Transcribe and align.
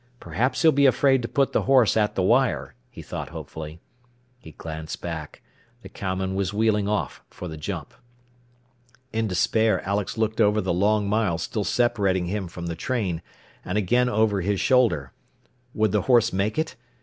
Perhaps 0.19 0.63
he'll 0.63 0.71
be 0.71 0.87
afraid 0.87 1.21
to 1.21 1.27
put 1.27 1.51
the 1.53 1.61
horse 1.61 1.95
at 1.95 2.15
the 2.15 2.23
wire, 2.23 2.73
he 2.89 3.03
thought 3.03 3.29
hopefully. 3.29 3.79
He 4.39 4.51
glanced 4.51 4.99
back. 4.99 5.43
The 5.83 5.89
cowman 5.89 6.33
was 6.33 6.55
wheeling 6.55 6.87
off 6.87 7.21
for 7.29 7.47
the 7.47 7.55
jump. 7.55 7.93
In 9.13 9.27
despair 9.27 9.79
Alex 9.87 10.17
looked 10.17 10.41
over 10.41 10.59
the 10.59 10.73
long 10.73 11.07
mile 11.07 11.37
still 11.37 11.63
separating 11.63 12.25
him 12.25 12.47
from 12.47 12.65
the 12.65 12.73
train, 12.75 13.21
and 13.63 13.77
again 13.77 14.09
over 14.09 14.41
his 14.41 14.59
shoulder. 14.59 15.11
Would 15.75 15.91
the 15.91 16.01
horse 16.01 16.33
make 16.33 16.57
it? 16.57 16.75